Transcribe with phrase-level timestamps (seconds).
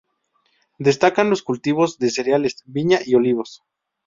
[0.79, 3.61] Destacan los cultivos de cereales, viña y olivos.